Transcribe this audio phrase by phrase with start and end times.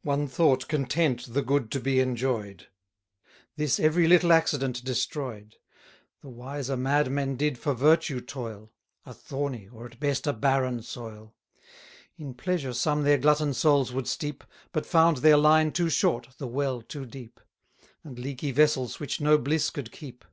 [0.00, 2.68] One thought Content the good to be enjoy'd
[3.56, 5.56] This every little accident destroy'd:
[6.22, 8.72] 30 The wiser madmen did for Virtue toil
[9.04, 11.34] A thorny, or at best a barren soil:
[12.16, 14.42] In Pleasure some their glutton souls would steep;
[14.72, 17.38] But found their line too short, the well too deep;
[18.02, 20.24] And leaky vessels which no bliss could keep.